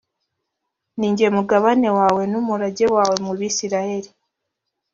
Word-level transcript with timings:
ni 0.97 1.07
jye 1.17 1.27
mugabane 1.37 1.89
wawe 1.99 2.23
n’umurage 2.31 2.85
wawe 2.95 3.15
mu 3.25 3.33
bisirayeli 3.39 4.09